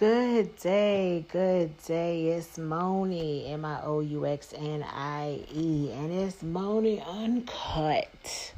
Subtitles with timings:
[0.00, 2.28] Good day, good day.
[2.28, 8.54] It's Moni, M I O U X N I E, and it's Moni Uncut,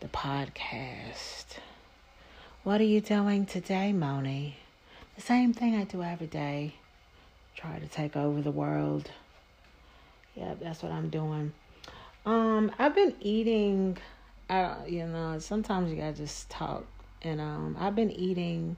[0.00, 1.58] the podcast.
[2.64, 4.56] What are you doing today, Moni?
[5.14, 6.74] The same thing I do every day.
[7.54, 9.08] Try to take over the world.
[10.34, 11.52] Yep, that's what I'm doing.
[12.24, 13.96] Um, I've been eating.
[14.50, 16.84] Uh, you know, sometimes you gotta just talk,
[17.22, 18.74] and um, I've been eating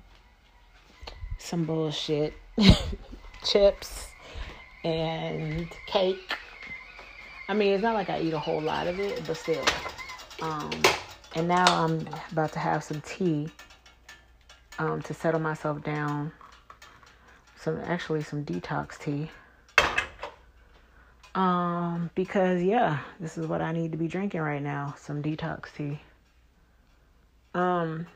[1.38, 2.34] some bullshit
[3.44, 4.08] chips
[4.84, 6.34] and cake.
[7.48, 9.64] I mean, it's not like I eat a whole lot of it, but still.
[10.42, 10.70] Um,
[11.34, 13.48] and now I'm about to have some tea
[14.78, 16.32] um, to settle myself down.
[17.56, 19.30] Some actually some detox tea.
[21.34, 24.94] Um, because yeah, this is what I need to be drinking right now.
[24.98, 26.00] Some detox tea.
[27.54, 28.06] Um,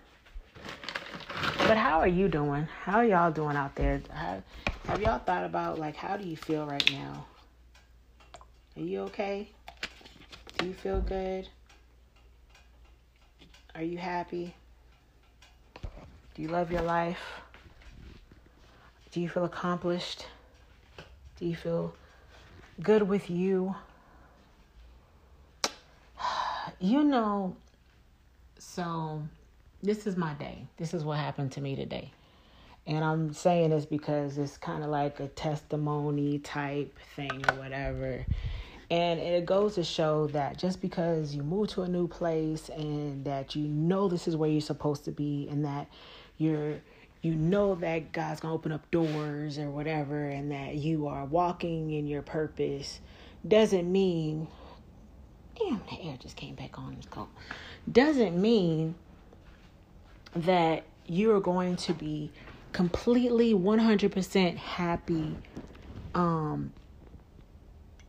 [1.69, 2.67] but how are you doing?
[2.85, 4.03] How are y'all doing out there?
[4.11, 4.43] Have,
[4.87, 7.25] have y'all thought about like how do you feel right now?
[8.77, 9.49] Are you okay?
[10.59, 11.49] Do you feel good?
[13.75, 14.55] Are you happy?
[16.35, 17.23] Do you love your life?
[19.13, 20.27] Do you feel accomplished?
[21.39, 21.95] Do you feel
[22.83, 23.75] good with you?
[26.81, 27.57] You know,
[28.59, 29.23] so
[29.83, 30.67] this is my day.
[30.77, 32.13] This is what happened to me today.
[32.87, 38.27] And I'm saying this because it's kind of like a testimony type thing or whatever.
[38.91, 43.25] And it goes to show that just because you move to a new place and
[43.25, 45.89] that you know this is where you're supposed to be and that
[46.37, 46.81] you're
[47.23, 51.25] you know that God's going to open up doors or whatever and that you are
[51.25, 53.01] walking in your purpose
[53.47, 54.49] doesn't mean
[55.57, 57.29] damn the air just came back on this call.
[57.91, 58.97] Doesn't mean
[60.35, 62.33] that you're going to be
[62.73, 65.39] completely 100% happy
[66.15, 66.73] um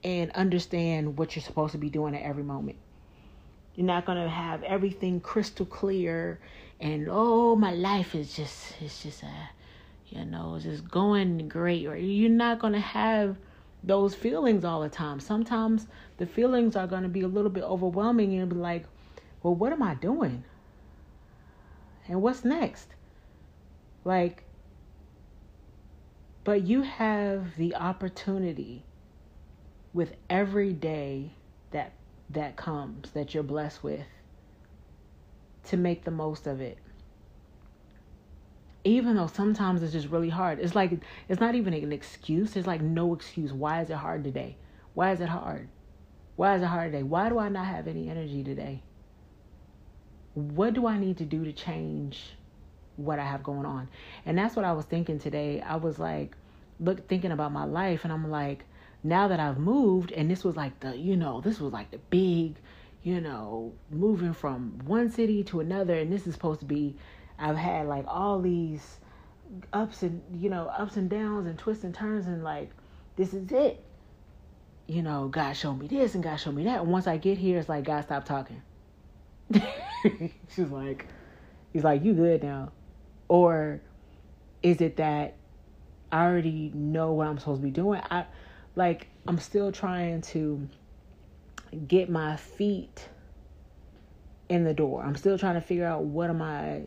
[0.03, 2.77] and understand what you're supposed to be doing at every moment.
[3.75, 6.39] You're not going to have everything crystal clear
[6.79, 9.47] and oh my life is just it's just a uh,
[10.09, 13.37] you know, it's just going great or you're not going to have
[13.83, 15.19] those feelings all the time.
[15.19, 15.87] Sometimes
[16.17, 18.85] the feelings are going to be a little bit overwhelming and be like,
[19.41, 20.43] "Well, what am I doing?
[22.07, 22.89] And what's next?
[24.03, 24.43] Like,
[26.43, 28.83] but you have the opportunity
[29.93, 31.31] with every day
[31.71, 31.93] that
[32.29, 34.05] that comes that you're blessed with
[35.65, 36.77] to make the most of it.
[38.83, 40.59] Even though sometimes it's just really hard.
[40.59, 40.99] It's like
[41.29, 42.57] it's not even an excuse.
[42.57, 43.53] It's like no excuse.
[43.53, 44.57] Why is it hard today?
[44.93, 45.69] Why is it hard?
[46.35, 47.03] Why is it hard today?
[47.03, 48.83] Why do i not have any energy today
[50.33, 52.35] what do I need to do to change
[52.95, 53.89] what I have going on?
[54.25, 55.61] And that's what I was thinking today.
[55.61, 56.35] I was like,
[56.79, 58.65] look, thinking about my life, and I'm like,
[59.03, 61.99] now that I've moved, and this was like the, you know, this was like the
[62.09, 62.55] big,
[63.03, 66.95] you know, moving from one city to another, and this is supposed to be,
[67.37, 68.99] I've had like all these
[69.71, 72.71] ups and, you know, ups and downs and twists and turns, and like,
[73.15, 73.83] this is it.
[74.87, 76.81] You know, God showed me this and God showed me that.
[76.81, 78.61] And once I get here, it's like, God, stop talking.
[80.55, 81.07] She's like,
[81.71, 82.71] he's like, you good now?
[83.27, 83.81] Or
[84.61, 85.35] is it that
[86.11, 88.01] I already know what I'm supposed to be doing?
[88.09, 88.25] I
[88.75, 90.67] like I'm still trying to
[91.87, 93.07] get my feet
[94.49, 95.03] in the door.
[95.03, 96.83] I'm still trying to figure out what am I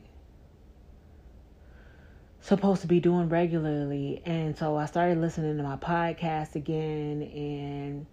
[2.41, 4.23] supposed to be doing regularly.
[4.25, 8.07] And so I started listening to my podcast again and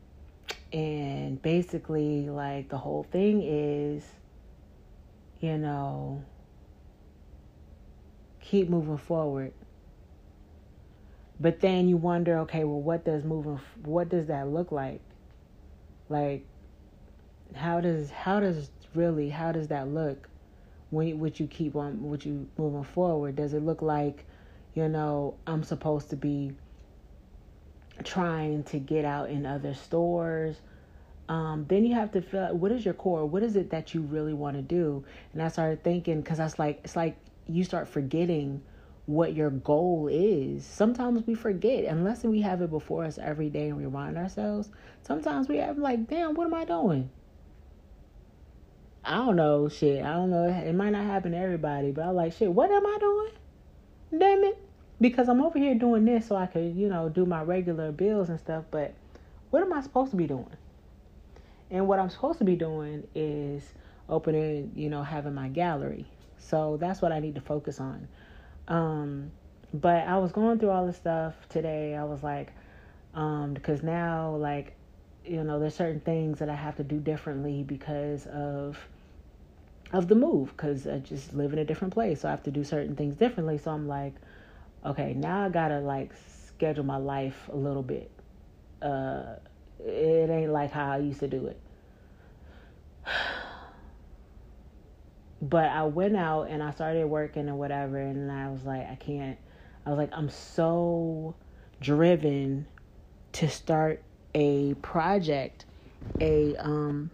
[0.72, 4.04] and basically like the whole thing is
[5.44, 6.24] you know,
[8.40, 9.52] keep moving forward.
[11.38, 15.02] But then you wonder, okay, well, what does moving, what does that look like?
[16.08, 16.46] Like,
[17.56, 20.30] how does, how does really, how does that look
[20.92, 23.36] when would you keep on, would you moving forward?
[23.36, 24.26] Does it look like,
[24.74, 26.54] you know, I'm supposed to be
[28.06, 30.56] trying to get out in other stores?
[31.30, 33.26] Um, then you have to feel what is your core?
[33.26, 35.06] What is it that you really want to do?
[35.32, 37.18] And i started thinking because that's like it's like
[37.48, 38.62] you start forgetting
[39.06, 40.66] what your goal is.
[40.66, 44.70] Sometimes we forget unless we have it before us every day and remind ourselves
[45.02, 47.10] sometimes we have like damn what am i doing?
[49.06, 50.04] I don't know shit.
[50.04, 50.46] I don't know.
[50.46, 54.20] It might not happen to everybody but i'm like shit what am i doing?
[54.20, 54.58] Damn it.
[55.00, 58.30] Because i'm over here doing this so i could you know do my regular bills
[58.30, 58.94] and stuff but
[59.50, 60.48] what am i supposed to be doing
[61.74, 63.64] and what I'm supposed to be doing is
[64.08, 66.06] opening, you know, having my gallery.
[66.38, 68.08] So that's what I need to focus on.
[68.68, 69.32] Um,
[69.74, 71.96] but I was going through all this stuff today.
[71.96, 72.54] I was like,
[73.16, 74.76] um, because now like,
[75.26, 78.78] you know, there's certain things that I have to do differently because of
[79.92, 82.22] of the move because I just live in a different place.
[82.22, 83.58] So I have to do certain things differently.
[83.58, 84.14] So I'm like,
[84.86, 86.12] okay, now I gotta like
[86.50, 88.12] schedule my life a little bit.
[88.82, 89.38] Uh,
[89.80, 91.60] it ain't like how I used to do it.
[95.42, 98.96] But I went out and I started working or whatever, and I was like, I
[98.96, 99.38] can't.
[99.86, 101.36] I was like, I'm so
[101.82, 102.66] driven
[103.34, 104.02] to start
[104.34, 105.66] a project,
[106.22, 107.12] a um,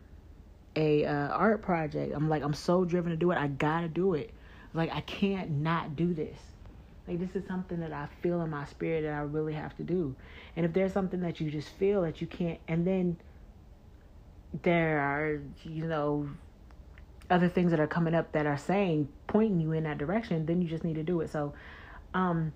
[0.75, 2.13] a uh, art project.
[2.15, 3.37] I'm like, I'm so driven to do it.
[3.37, 4.31] I gotta do it.
[4.73, 6.37] Like, I can't not do this.
[7.07, 9.83] Like, this is something that I feel in my spirit that I really have to
[9.83, 10.15] do.
[10.55, 13.17] And if there's something that you just feel that you can't, and then
[14.63, 16.29] there are, you know,
[17.29, 20.61] other things that are coming up that are saying pointing you in that direction then
[20.61, 21.29] you just need to do it.
[21.29, 21.53] So
[22.13, 22.53] um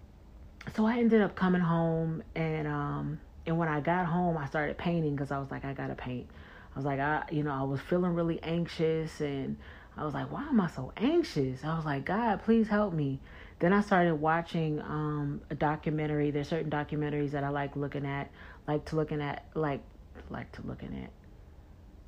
[0.75, 4.78] so i ended up coming home and um and when i got home i started
[4.78, 6.28] painting because i was like i gotta paint.
[6.74, 9.57] I was like i you know i was feeling really anxious and
[9.98, 11.63] i was like why am i so anxious?
[11.63, 13.19] I was like god please help me.
[13.60, 16.31] Then i started watching um a documentary.
[16.31, 18.31] There's certain documentaries that i like looking at
[18.68, 19.81] like to looking at like
[20.30, 21.10] like to looking at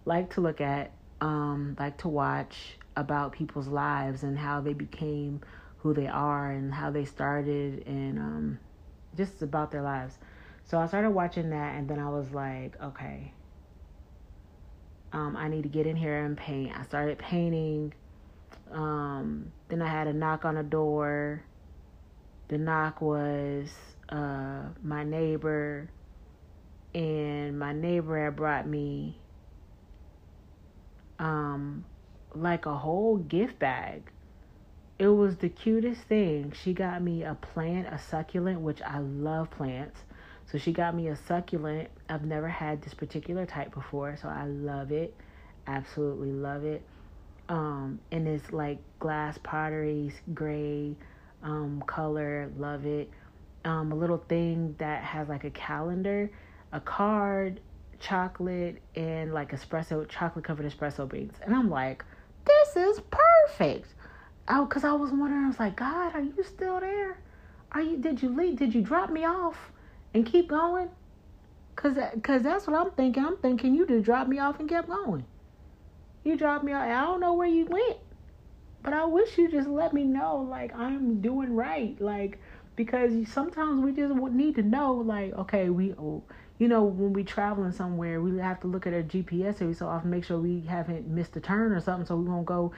[0.06, 0.92] like to look at
[1.22, 5.42] um, like to watch about people's lives and how they became
[5.78, 8.60] who they are and how they started and um,
[9.16, 10.18] just about their lives.
[10.63, 13.34] So I started watching that and then I was like, okay,
[15.13, 16.72] um, I need to get in here and paint.
[16.78, 17.94] I started painting.
[18.72, 21.44] Um, then I had a knock on the door.
[22.48, 23.69] The knock was
[24.10, 25.90] uh, my neighbor,
[26.94, 29.18] and my neighbor had brought me
[31.19, 31.85] um,
[32.33, 34.03] like a whole gift bag.
[34.97, 36.53] It was the cutest thing.
[36.63, 40.00] She got me a plant, a succulent, which I love plants.
[40.51, 41.89] So she got me a succulent.
[42.07, 45.13] I've never had this particular type before, so I love it.
[45.67, 46.83] Absolutely love it.
[47.50, 50.95] Um, and it's like glass pottery, gray
[51.44, 52.51] um, color.
[52.57, 53.09] Love it.
[53.65, 56.31] Um, a little thing that has like a calendar,
[56.71, 57.59] a card,
[58.06, 61.34] chocolate and like espresso, chocolate covered espresso beans.
[61.42, 62.04] And I'm like,
[62.46, 63.88] this is perfect.
[64.48, 67.18] Oh, cause I was wondering, I was like, God, are you still there?
[67.72, 67.98] Are you?
[67.98, 68.57] Did you leave?
[68.57, 69.72] Did you drop me off
[70.13, 70.90] and keep going?
[71.75, 73.25] Cause, cause that's what I'm thinking.
[73.25, 75.25] I'm thinking you just dropped me off and kept going.
[76.24, 76.84] You dropped me off.
[76.84, 77.98] I don't know where you went,
[78.84, 82.40] but I wish you just let me know, like I'm doing right, like
[82.75, 85.94] because sometimes we just need to know, like, okay, we.
[85.94, 86.24] Oh,
[86.57, 89.88] you know, when we traveling somewhere, we have to look at our GPS every so
[89.88, 92.72] often, make sure we haven't missed a turn or something, so we won't go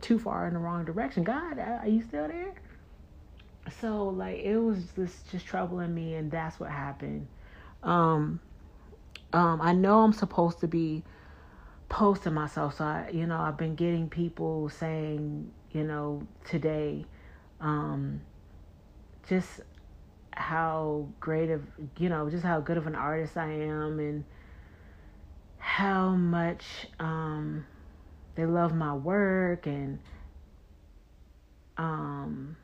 [0.00, 1.22] too far in the wrong direction.
[1.22, 2.52] God, are you still there?
[3.80, 7.28] So like it was just just troubling me, and that's what happened.
[7.82, 8.40] Um,
[9.32, 11.04] um, I know I'm supposed to be
[11.88, 17.04] posting myself, so I, you know, I've been getting people saying, you know, today,
[17.60, 18.22] um,
[19.28, 19.60] just
[20.32, 21.62] how great of
[21.98, 24.24] you know just how good of an artist I am and
[25.58, 26.64] how much
[26.98, 27.66] um,
[28.34, 29.98] they love my work and
[31.76, 32.56] um,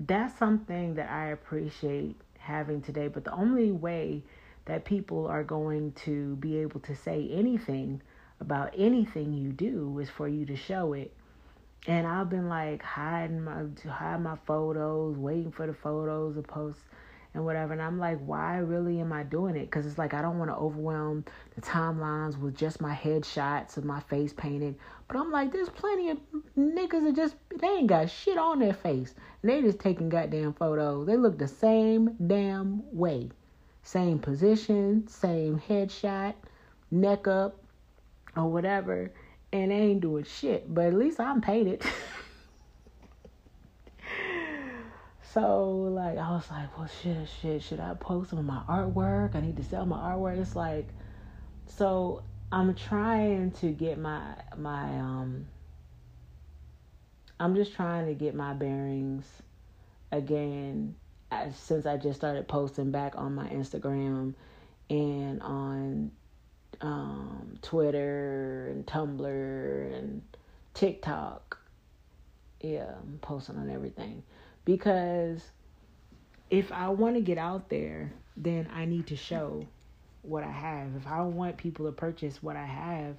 [0.00, 3.08] that's something that I appreciate having today.
[3.08, 4.22] But the only way
[4.66, 8.02] that people are going to be able to say anything
[8.40, 11.14] about anything you do is for you to show it
[11.86, 16.80] and I've been like hiding my hide my photos, waiting for the photos to post
[17.34, 17.74] and whatever.
[17.74, 19.66] And I'm like, why really am I doing it?
[19.66, 23.84] Because it's like I don't want to overwhelm the timelines with just my headshots of
[23.84, 24.76] my face painted.
[25.06, 26.18] But I'm like, there's plenty of
[26.58, 30.54] niggas that just they ain't got shit on their face, and they just taking goddamn
[30.54, 31.06] photos.
[31.06, 33.30] They look the same damn way,
[33.82, 36.34] same position, same headshot,
[36.90, 37.62] neck up,
[38.34, 39.12] or whatever
[39.62, 40.72] and they ain't doing shit.
[40.72, 41.82] But at least I'm painted.
[45.32, 49.34] so like I was like, well shit, shit, should I post some of my artwork?
[49.34, 50.38] I need to sell my artwork.
[50.38, 50.88] It's like
[51.66, 52.22] so
[52.52, 54.22] I'm trying to get my
[54.56, 55.46] my um
[57.38, 59.24] I'm just trying to get my bearings
[60.12, 60.94] again
[61.52, 64.34] since I just started posting back on my Instagram
[64.88, 66.12] and on
[66.80, 70.22] um, Twitter and Tumblr and
[70.74, 71.58] TikTok.
[72.60, 74.22] Yeah, I'm posting on everything
[74.64, 75.42] because
[76.50, 79.66] if I want to get out there, then I need to show
[80.22, 80.94] what I have.
[80.96, 83.16] If I want people to purchase what I have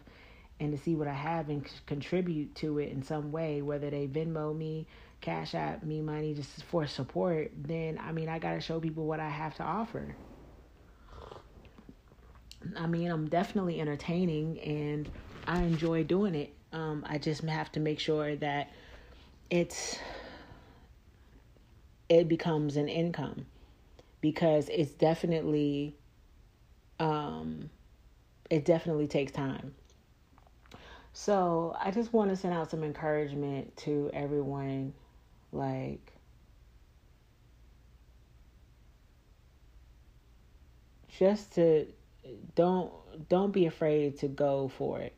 [0.59, 3.89] and to see what I have and c- contribute to it in some way, whether
[3.89, 4.87] they Venmo me,
[5.21, 9.05] Cash App me money just for support, then I mean, I got to show people
[9.05, 10.15] what I have to offer.
[12.77, 15.09] I mean, I'm definitely entertaining and
[15.45, 16.53] I enjoy doing it.
[16.73, 18.71] Um, I just have to make sure that
[19.49, 19.97] it's
[22.09, 23.45] it becomes an income
[24.21, 25.95] because it's definitely
[26.99, 27.69] um
[28.49, 29.73] it definitely takes time.
[31.13, 34.93] So, I just want to send out some encouragement to everyone
[35.51, 36.13] like
[41.17, 41.87] just to
[42.55, 42.91] don't
[43.29, 45.13] don't be afraid to go for it.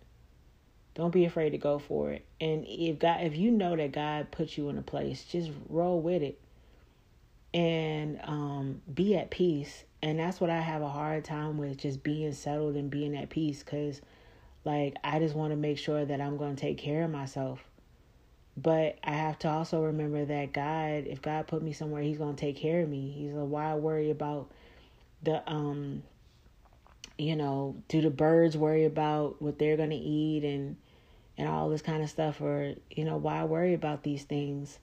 [0.95, 2.25] Don't be afraid to go for it.
[2.41, 6.01] And if God if you know that God put you in a place, just roll
[6.01, 6.39] with it.
[7.53, 9.83] And um be at peace.
[10.01, 13.29] And that's what I have a hard time with just being settled and being at
[13.29, 14.01] peace cuz
[14.65, 17.63] like I just want to make sure that I'm going to take care of myself.
[18.57, 22.35] But I have to also remember that God, if God put me somewhere, He's going
[22.35, 23.09] to take care of me.
[23.11, 24.51] He's like, why worry about
[25.23, 26.03] the um
[27.19, 30.77] you know, do the birds worry about what they're going to eat and
[31.37, 34.79] and all this kind of stuff or you know, why worry about these things?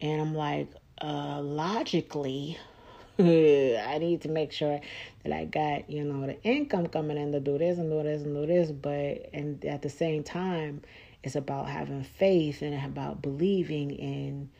[0.00, 0.68] And I'm like,
[1.00, 2.58] uh logically,
[3.18, 4.80] I need to make sure
[5.24, 8.22] that I got, you know, the income coming in to do this and do this
[8.22, 10.82] and do this, but and at the same time,
[11.22, 14.50] it's about having faith and about believing in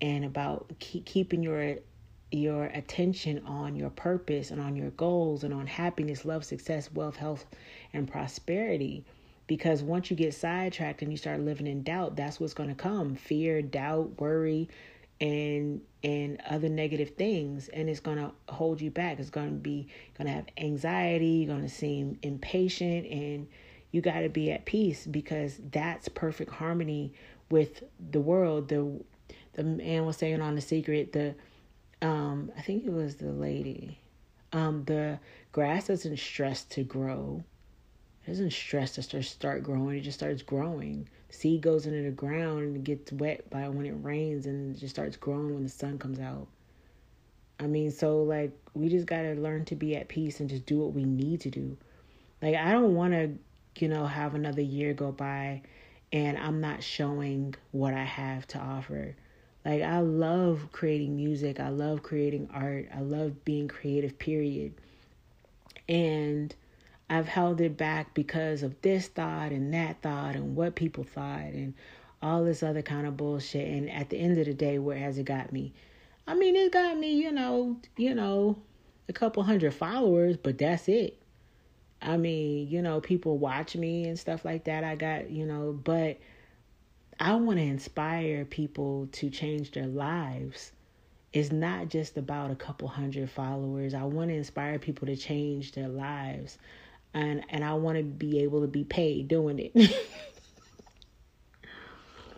[0.00, 1.76] and about keep, keeping your
[2.30, 7.16] your attention on your purpose and on your goals and on happiness, love, success, wealth,
[7.16, 7.46] health,
[7.92, 9.04] and prosperity.
[9.46, 12.74] Because once you get sidetracked and you start living in doubt, that's what's going to
[12.74, 13.16] come.
[13.16, 14.68] Fear, doubt, worry,
[15.20, 17.68] and and other negative things.
[17.68, 19.18] And it's going to hold you back.
[19.18, 21.26] It's going to be going to have anxiety.
[21.26, 23.06] You're going to seem impatient.
[23.08, 23.48] And
[23.90, 27.12] you got to be at peace because that's perfect harmony
[27.50, 27.82] with
[28.12, 28.68] the world.
[28.68, 29.02] The
[29.54, 31.34] the man was saying on the secret the
[32.02, 33.98] um, I think it was the lady.
[34.52, 35.18] Um, the
[35.52, 37.42] grass doesn't stress to grow.
[38.24, 39.96] It doesn't stress to start growing.
[39.96, 41.08] It just starts growing.
[41.30, 44.80] Seed goes into the ground and it gets wet by when it rains and it
[44.80, 46.48] just starts growing when the sun comes out.
[47.58, 50.78] I mean, so like we just gotta learn to be at peace and just do
[50.78, 51.76] what we need to do.
[52.42, 53.30] Like I don't want to,
[53.76, 55.62] you know, have another year go by
[56.12, 59.14] and I'm not showing what I have to offer.
[59.64, 61.60] Like I love creating music.
[61.60, 62.88] I love creating art.
[62.94, 64.72] I love being creative, period.
[65.88, 66.54] And
[67.10, 71.40] I've held it back because of this thought and that thought and what people thought
[71.40, 71.74] and
[72.22, 73.68] all this other kind of bullshit.
[73.68, 75.72] And at the end of the day, where has it got me?
[76.26, 78.56] I mean, it got me, you know, you know,
[79.08, 81.20] a couple hundred followers, but that's it.
[82.00, 84.84] I mean, you know, people watch me and stuff like that.
[84.84, 86.18] I got, you know, but
[87.20, 90.72] I want to inspire people to change their lives.
[91.34, 93.92] It's not just about a couple hundred followers.
[93.92, 96.56] I want to inspire people to change their lives.
[97.12, 99.94] And and I want to be able to be paid doing it.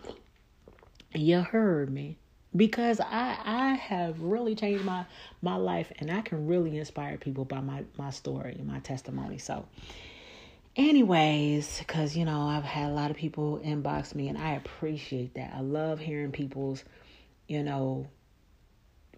[1.15, 2.17] you heard me.
[2.55, 5.05] Because I I have really changed my
[5.41, 9.37] my life and I can really inspire people by my my story and my testimony.
[9.37, 9.65] So
[10.75, 15.35] anyways because you know i've had a lot of people inbox me and i appreciate
[15.35, 15.53] that.
[15.55, 16.83] I love hearing people's
[17.47, 18.07] you know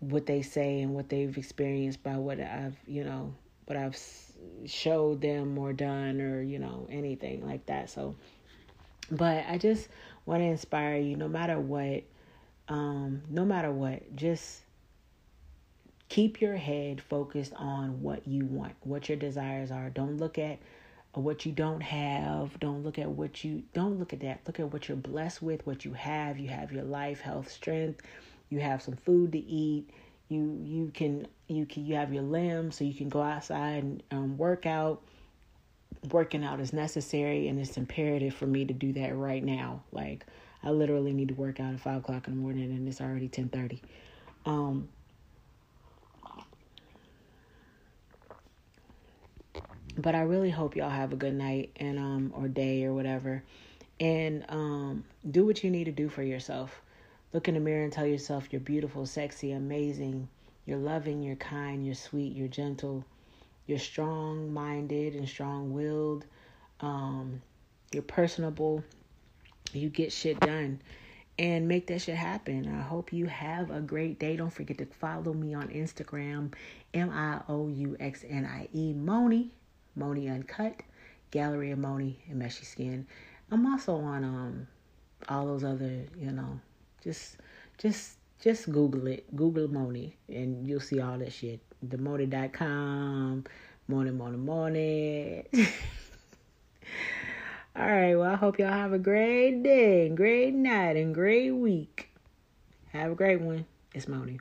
[0.01, 3.33] what they say and what they've experienced by what i've you know
[3.65, 3.97] what i've
[4.65, 8.15] showed them or done or you know anything like that so.
[9.11, 9.87] But i just
[10.25, 12.03] want to inspire you no matter what
[12.67, 14.61] um no matter what just
[16.09, 19.89] keep your head focused on what you want what your desires are.
[19.89, 20.59] Don't look at
[21.21, 22.59] what you don't have.
[22.59, 24.41] Don't look at what you don't look at that.
[24.45, 26.37] Look at what you're blessed with, what you have.
[26.37, 28.01] You have your life, health, strength.
[28.49, 29.89] You have some food to eat.
[30.29, 34.03] You you can you can you have your limbs, so you can go outside and
[34.11, 35.01] um, work out.
[36.11, 39.83] Working out is necessary, and it's imperative for me to do that right now.
[39.91, 40.25] Like
[40.63, 43.27] I literally need to work out at five o'clock in the morning, and it's already
[43.27, 43.81] ten thirty.
[44.45, 44.89] Um,
[49.97, 53.43] but I really hope y'all have a good night and um or day or whatever.
[53.99, 56.81] And um do what you need to do for yourself.
[57.33, 60.27] Look in the mirror and tell yourself you're beautiful, sexy, amazing.
[60.65, 63.05] You're loving, you're kind, you're sweet, you're gentle.
[63.67, 66.25] You're strong-minded and strong-willed.
[66.81, 67.41] Um
[67.93, 68.83] you're personable.
[69.73, 70.81] You get shit done
[71.37, 72.73] and make that shit happen.
[72.73, 74.35] I hope you have a great day.
[74.35, 76.53] Don't forget to follow me on Instagram,
[76.93, 79.51] M I O U X N I E, Moni.
[79.95, 80.81] Moni Uncut.
[81.35, 83.05] Gallery of Moni and Meshy Skin.
[83.51, 84.67] I'm also on um
[85.27, 86.61] all those other, you know,
[87.03, 87.37] just
[87.77, 89.35] just just Google it.
[89.35, 91.59] Google Moni and you'll see all that shit.
[91.83, 93.43] The Demoni.com,
[93.89, 95.43] morning, morning, Moni.
[97.75, 102.09] all right, well I hope y'all have a great day, great night, and great week.
[102.93, 103.65] Have a great one.
[103.93, 104.39] It's Moni.